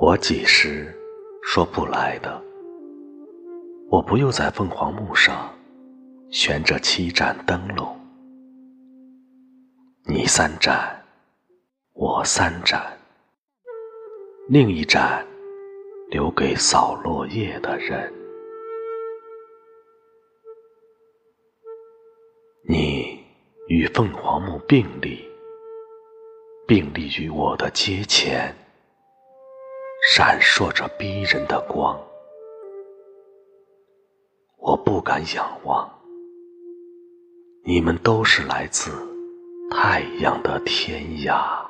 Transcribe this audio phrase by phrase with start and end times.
[0.00, 0.96] 我几时
[1.42, 2.40] 说不来的？
[3.90, 5.52] 我不又在凤凰木上
[6.30, 7.98] 悬着七盏灯笼，
[10.04, 11.04] 你三盏，
[11.94, 12.96] 我三盏，
[14.48, 15.26] 另一盏
[16.10, 18.12] 留给扫落叶的人。
[22.68, 23.18] 你
[23.66, 25.28] 与凤凰木并立，
[26.68, 28.54] 并立于我的阶前。
[30.10, 31.94] 闪烁着逼人的光，
[34.56, 35.86] 我不敢仰望。
[37.62, 38.90] 你们都是来自
[39.70, 41.62] 太阳的天涯。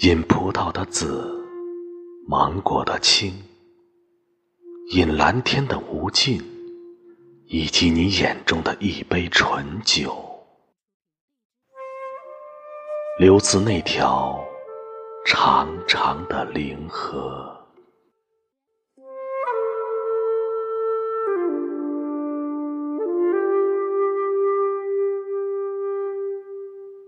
[0.00, 1.34] 饮葡萄的紫，
[2.28, 3.32] 芒果的青，
[4.90, 6.42] 饮蓝天的无尽，
[7.46, 10.25] 以及你眼中的一杯醇酒。
[13.18, 14.38] 流自那条
[15.24, 17.50] 长长的灵河，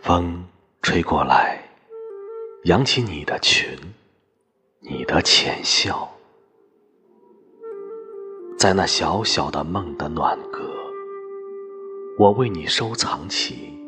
[0.00, 0.42] 风
[0.80, 1.62] 吹过来，
[2.64, 3.78] 扬起你的裙，
[4.78, 6.10] 你的浅笑，
[8.56, 10.60] 在那小小的梦的暖阁，
[12.18, 13.78] 我为你收藏起。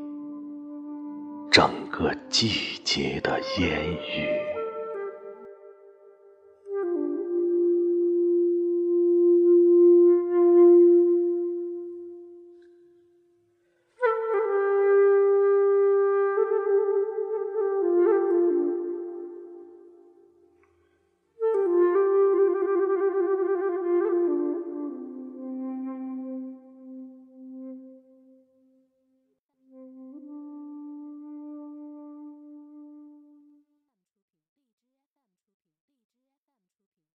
[1.52, 4.51] 整个季节的烟雨。